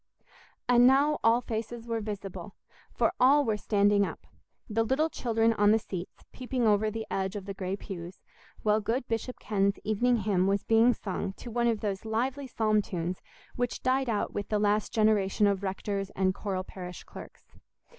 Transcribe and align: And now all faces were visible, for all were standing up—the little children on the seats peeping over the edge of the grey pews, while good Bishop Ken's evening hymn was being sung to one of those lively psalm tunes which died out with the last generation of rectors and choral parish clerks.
And 0.67 0.87
now 0.87 1.19
all 1.23 1.41
faces 1.41 1.85
were 1.85 2.01
visible, 2.01 2.55
for 2.91 3.13
all 3.19 3.45
were 3.45 3.55
standing 3.55 4.03
up—the 4.03 4.81
little 4.81 5.11
children 5.11 5.53
on 5.53 5.69
the 5.69 5.77
seats 5.77 6.23
peeping 6.31 6.65
over 6.65 6.89
the 6.89 7.05
edge 7.11 7.35
of 7.35 7.45
the 7.45 7.53
grey 7.53 7.75
pews, 7.75 8.19
while 8.63 8.81
good 8.81 9.07
Bishop 9.07 9.39
Ken's 9.39 9.77
evening 9.83 10.15
hymn 10.17 10.47
was 10.47 10.63
being 10.63 10.95
sung 10.95 11.33
to 11.33 11.51
one 11.51 11.67
of 11.67 11.81
those 11.81 12.03
lively 12.03 12.47
psalm 12.47 12.81
tunes 12.81 13.21
which 13.55 13.83
died 13.83 14.09
out 14.09 14.33
with 14.33 14.49
the 14.49 14.57
last 14.57 14.91
generation 14.91 15.45
of 15.45 15.61
rectors 15.61 16.09
and 16.15 16.33
choral 16.33 16.63
parish 16.63 17.03
clerks. 17.03 17.43